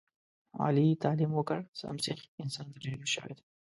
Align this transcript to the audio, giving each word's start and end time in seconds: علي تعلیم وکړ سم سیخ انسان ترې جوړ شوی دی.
علي 0.63 0.87
تعلیم 1.03 1.31
وکړ 1.35 1.59
سم 1.79 1.95
سیخ 2.05 2.19
انسان 2.43 2.67
ترې 2.73 2.89
جوړ 2.95 3.07
شوی 3.15 3.33
دی. 3.37 3.43